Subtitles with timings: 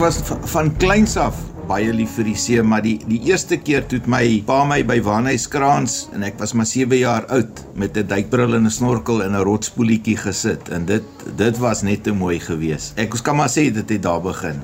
[0.00, 1.36] was van kleins af
[1.68, 4.96] baie lief vir die see, maar die die eerste keer toe my pa my by
[5.04, 9.36] Wanhuiskraans en ek was maar 7 jaar oud met 'n duikbril en 'n snorkel in
[9.36, 11.04] 'n rotspoelietjie gesit en dit
[11.36, 12.98] dit was net te mooi geweest.
[12.98, 14.60] Ek kan maar sê dit het daar begin.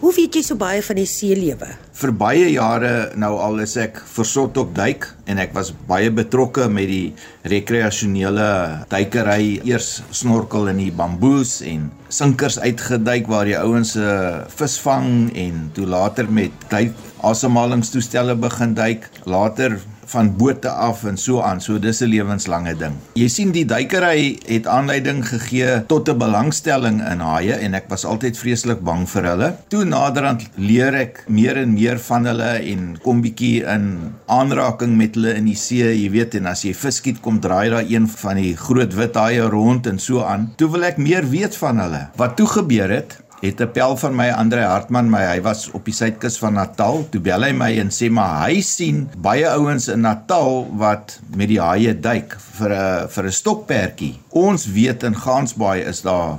[0.00, 1.66] Hoe weet jy so baie van die seelewe?
[2.00, 6.70] Vir baie jare nou al is ek versot op duik en ek was baie betrokke
[6.72, 7.12] met die
[7.52, 8.46] rekreasionele
[8.88, 9.58] duikery.
[9.68, 14.16] Eers snorkel in die bamboes en sinkers uitgeduik waar die ouens se
[14.56, 19.04] vis vang en toe later met duik asemhalingstoestelle begin duik.
[19.28, 19.76] Later
[20.12, 21.60] van bote af en so aan.
[21.60, 22.94] So dis 'n lewenslange ding.
[23.14, 28.04] Jy sien die duikery het aanleiding gegee tot 'n belangstelling in haie en ek was
[28.04, 29.56] altyd vreeslik bang vir hulle.
[29.68, 35.14] Toe naderhand leer ek meer en meer van hulle en kom bietjie in aanraking met
[35.14, 36.02] hulle in die see.
[36.02, 39.14] Jy weet en as jy vis skiet kom draai daar een van die groot wit
[39.14, 40.52] haie rond en so aan.
[40.56, 42.08] Toe wil ek meer weet van hulle.
[42.16, 43.18] Wat toe gebeur het?
[43.40, 47.06] Het 'n pel van my Andre Hartman my hy was op die suidkus van Natal.
[47.10, 51.48] Toe bel hy my en sê maar hy sien baie ouens in Natal wat met
[51.48, 54.20] die haie duik vir 'n vir 'n stokperdjie.
[54.28, 56.38] Ons weet in Gansbaai is daar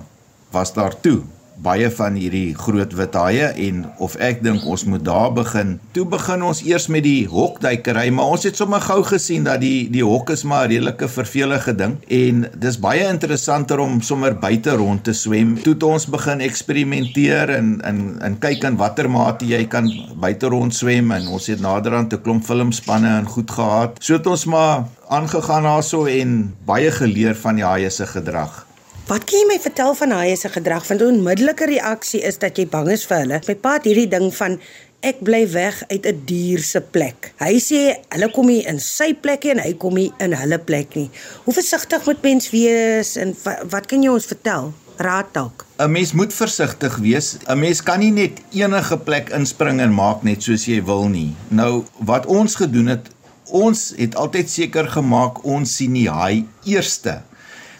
[0.51, 1.23] was daar toe
[1.61, 5.75] baie van hierdie groot wit haie en of ek dink ons moet daar begin.
[5.95, 9.89] Toe begin ons eers met die hokduikery, maar ons het sommer gou gesien dat die
[9.93, 14.71] die hok is maar 'n redelike vervelige ding en dis baie interessanter om sommer buite
[14.71, 15.55] rond te swem.
[15.61, 20.47] Toe het ons begin eksperimenteer en en en kyk in watter mate jy kan buite
[20.47, 23.97] rond swem en ons het naderhand 'n klomp filmspanne en goed gehad.
[23.99, 28.70] So het ons maar aangegaan daarso en baie geleer van die haie se gedrag.
[29.09, 30.85] Wat kan jy my vertel van haie se gedrag?
[30.87, 33.41] Want 'n onmiddellike reaksie is dat jy bang is vir hulle.
[33.47, 34.59] My pa het hierdie ding van
[35.01, 37.33] ek bly weg uit 'n dier se plek.
[37.39, 40.95] Hy sê hulle kom nie in sy plek en hy kom nie in hulle plek
[40.95, 41.09] nie.
[41.43, 44.73] Hoe versigtig moet mens wees en wat, wat kan jy ons vertel?
[44.97, 45.65] Raad dalk.
[45.79, 47.37] 'n Mens moet versigtig wees.
[47.47, 51.35] 'n Mens kan nie net enige plek inspring en maak net soos jy wil nie.
[51.47, 53.09] Nou wat ons gedoen het,
[53.51, 57.21] ons het altyd seker gemaak ons sien die haai eerste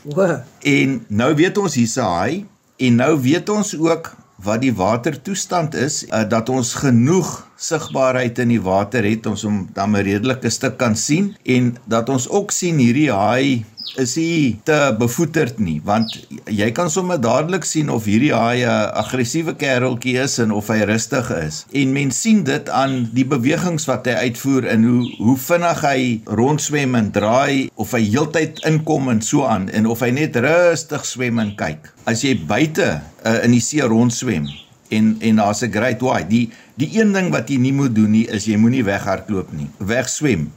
[0.01, 0.41] Wow.
[0.59, 2.45] En nou weet ons hier's 'n haai
[2.77, 8.55] en nou weet ons ook wat die watertoestand is uh, dat ons genoeg sigbaarheid in
[8.55, 11.35] die water het ons om dan 'n redelike stuk kan sien.
[11.45, 13.65] En dat ons ook sien hierdie haai
[13.99, 16.13] is hy te bevoeterd nie want
[16.51, 20.79] jy kan sommer dadelik sien of hierdie haai 'n aggressiewe kereltjie is en of hy
[20.87, 21.65] rustig is.
[21.73, 26.21] En mens sien dit aan die bewegings wat hy uitvoer en hoe hoe vinnig hy
[26.25, 31.05] rondswem en draai of hy heeltyd inkom en so aan en of hy net rustig
[31.05, 31.91] swem en kyk.
[32.05, 34.47] As jy buite uh, in die see rondswem
[34.91, 38.11] en en daar's 'n great white die die een ding wat jy nie moet doen
[38.11, 40.51] nie is jy moenie weghardloop nie wegswem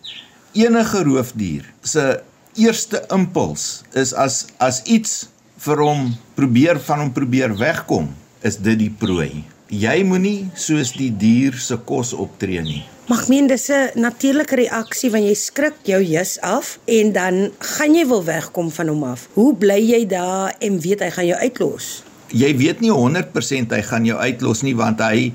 [0.53, 2.21] enige roofdier se
[2.55, 5.29] eerste impuls is as as iets
[5.65, 8.11] vir hom probeer van hom probeer wegkom,
[8.45, 9.45] is dit die prooi.
[9.75, 12.83] Jy moenie soos die dier se kos optree nie.
[13.09, 17.95] Mag meen dis 'n natuurlike reaksie wanneer jy skrik jou jus af en dan gaan
[17.95, 19.29] jy wil wegkom van hom af.
[19.35, 22.03] Hoe bly jy daar en weet hy gaan jou uitlos?
[22.35, 25.31] Jy weet nie 100% hy gaan jou uitlos nie want hy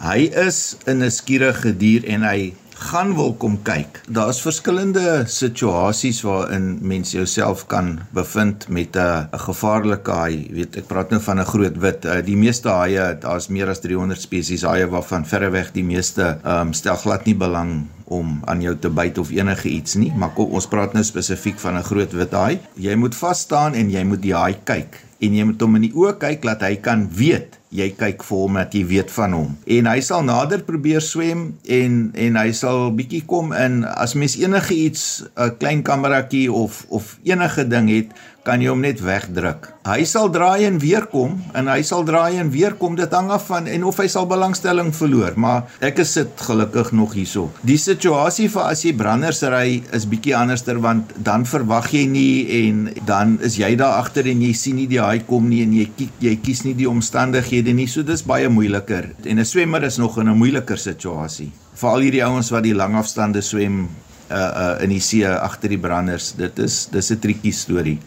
[0.00, 4.00] hy is 'n skierige dier en hy gaan wil kom kyk.
[4.08, 10.46] Daar's verskillende situasies waarin mens jouself kan bevind met 'n 'n gevaarlike haai.
[10.48, 12.04] Jy weet, ek praat nou van 'n groot wit.
[12.04, 16.68] Uh, die meeste haie, daar's meer as 300 spesies haie waarvan verreweg die meeste ehm
[16.68, 20.30] um, stel glad nie belang om aan jou te byt of enige iets nie, maar
[20.30, 22.58] kom, ons praat nou spesifiek van 'n groot wit haai.
[22.74, 25.88] Jy moet vas staan en jy moet die haai kyk en jy moet hom in
[25.88, 29.36] die oë kyk dat hy kan weet jy kyk vir hom dat jy weet van
[29.36, 29.50] hom.
[29.68, 34.38] En hy sal nader probeer swem en en hy sal bietjie kom in as mens
[34.40, 38.12] enige iets 'n klein kameratjie of of enige ding het,
[38.48, 39.68] kan jy hom net wegdruk.
[39.88, 42.96] Hy sal draai en weer kom en hy sal draai en weer kom.
[42.96, 46.92] Dit hang af van en of hy sal belangstelling verloor, maar ek is sit gelukkig
[46.96, 47.50] nog hierso.
[47.68, 52.32] Die situasie vir as jy branders ry is bietjie anderster want dan verwag jy nie
[52.62, 55.74] en dan is jy daar agter en jy sien nie die haai kom nie en
[55.76, 57.88] jy kiek, jy kies nie die omstandighede geleenthede nie.
[57.88, 59.14] So dis baie moeiliker.
[59.24, 61.52] En 'n swemmer is nog in 'n moeiliker situasie.
[61.74, 63.88] Veral hierdie ouens wat die langafstande swem
[64.30, 66.34] uh uh in die see agter die branders.
[66.36, 67.98] Dit is dis 'n triekie storie.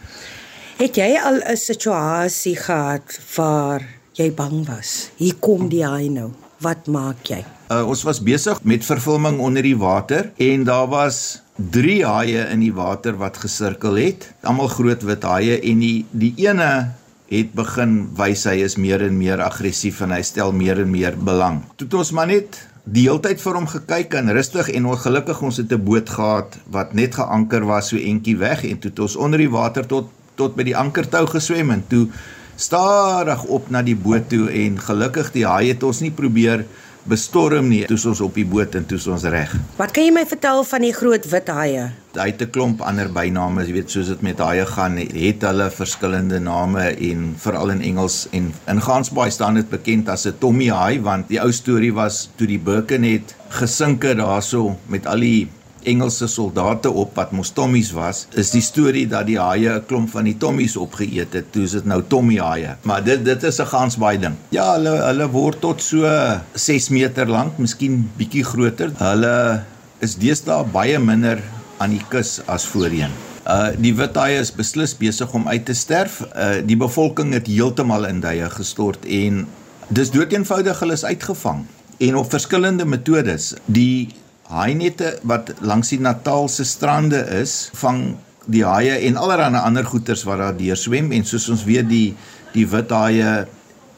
[0.77, 3.81] Het jy al 'n situasie gehad waar
[4.13, 5.09] jy bang was?
[5.18, 6.31] Hier kom die haai nou.
[6.59, 7.44] Wat maak jy?
[7.69, 12.59] Uh ons was besig met vervulling onder die water en daar was drie haie in
[12.59, 14.33] die water wat gesirkel het.
[14.42, 17.00] Almal groot wit haie en die die ene
[17.31, 21.16] het begin wys hy is meer en meer aggressief en hy stel meer en meer
[21.16, 21.62] belang.
[21.80, 25.42] Toe het ons maar net die hele tyd vir hom gekyk en rustig en ongelukkig
[25.48, 29.00] ons het 'n boot gehad wat net geanker was so entjie weg en toe het
[29.00, 32.07] ons onder die water tot tot by die ankertou geswem en toe
[32.56, 36.66] stadig op na die boot toe en gelukkig die haai het ons nie probeer
[37.09, 39.53] bestorm nie toe ons op die boot en toe ons reg.
[39.77, 41.89] Wat kan jy my vertel van die groot wit haie?
[42.12, 45.69] Hy het 'n klomp ander byname, jy weet soos dit met haie gaan, het hulle
[45.71, 50.69] verskillende name en veral in Engels en in Gansbaai staan dit bekend as 'n Tommy
[50.69, 55.48] haai want die ou storie was toe die Birkenhead gesinke daarso met al die
[55.83, 60.10] Engelse soldate op wat mos tommies was, is die storie dat die haie 'n klomp
[60.10, 61.51] van die tommies opgeëet het.
[61.51, 62.75] Toe is dit nou tommy haie.
[62.81, 64.36] Maar dit dit is 'n gans baie ding.
[64.50, 66.06] Ja, hulle hulle word tot so
[66.54, 68.92] 6 meter lank, miskien bietjie groter.
[68.98, 69.63] Hulle
[70.00, 71.42] is deesdae baie minder
[71.78, 73.12] aan die kus as voorheen.
[73.48, 76.22] Uh die wit haie is beslis besig om uit te sterf.
[76.36, 79.48] Uh die bevolking het heeltemal in duie gestort en
[79.89, 81.66] dis doeteenvoudig hulle is uitgevang
[82.01, 83.54] en op verskillende metodes.
[83.66, 84.10] Die
[84.51, 88.18] haainette wat langs die Nataalse strande is, vang
[88.51, 92.07] die haie en allerlei ander goeters wat daar deur swem en soos ons weet die
[92.51, 93.45] die wit haie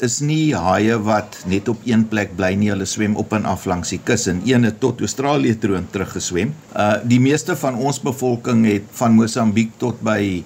[0.03, 3.65] is nie haie wat net op een plek bly nie, hulle swem op en af
[3.69, 6.53] langs die kus en ene tot Australië toe terug geswem.
[6.75, 10.43] Uh die meeste van ons bevolking het van Mosambiek tot by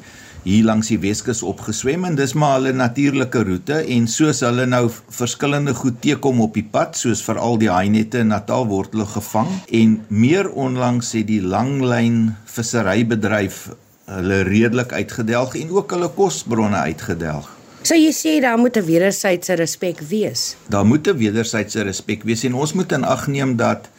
[0.48, 4.86] hier langs die Weskus opgeswem en dis maar hulle natuurlike roete en soos hulle nou
[4.92, 9.50] verskillende goed teekom op die pad soos veral die haainette in Natal word hulle gevang
[9.82, 12.22] en meer onlangs het die langlyn
[12.54, 13.66] visserybedryf
[14.08, 17.50] hulle redelik uitgedelg en ook hulle kosbronne uitgedelg.
[17.84, 20.56] So jy sê daar moet 'n wederwysige respek wees.
[20.70, 23.90] Daar moet 'n wederwysige respek wees en ons moet in ag neem dat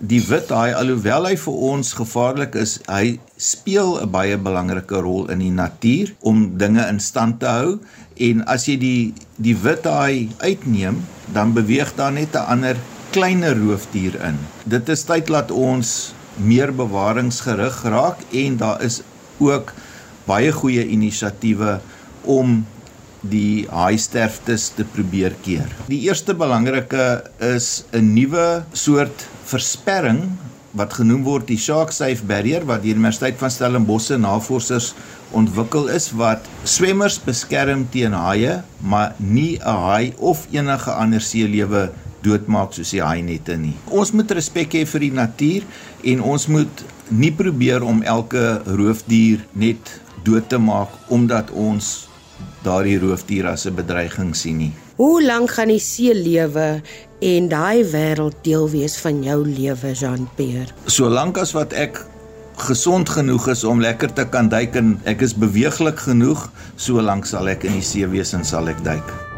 [0.00, 5.28] die wit haai alhoewel hy vir ons gevaarlik is, hy speel 'n baie belangrike rol
[5.30, 7.78] in die natuur om dinge in stand te hou
[8.16, 12.76] en as jy die die wit haai uitneem, dan beweeg daar net 'n ander
[13.12, 14.38] kleiner roofdier in.
[14.64, 19.02] Dit is tyd dat ons meer bewaringsgerig raak en daar is
[19.38, 19.72] ook
[20.24, 21.80] baie goeie inisiatiewe
[22.24, 22.66] om
[23.20, 25.68] die haai sterftes te probeer keer.
[25.88, 30.24] Die eerste belangrike is 'n nuwe soort versperring
[30.78, 34.92] wat genoem word die Shark Safe Barrier wat die Universiteit van Stellenbosch navorsers
[35.34, 41.90] ontwikkel is wat swemmers beskerm teen haie, maar nie 'n haai of enige ander seelewe
[42.22, 43.74] doodmaak soos die haainette nie.
[43.88, 45.62] Ons moet respek hê vir die natuur
[46.04, 52.09] en ons moet nie probeer om elke roofdier net dood te maak omdat ons
[52.62, 54.72] daardie roofdier as 'n bedreiging sien nie.
[54.96, 56.82] Hoe lank gaan die see lewe
[57.20, 60.72] en daai wêreld deel wees van jou lewe, Jean-Pierre?
[60.86, 62.04] Solank as wat ek
[62.56, 67.48] gesond genoeg is om lekker te kan duik en ek is beweeglik genoeg, solank sal
[67.48, 69.29] ek in die see wees en sal ek duik.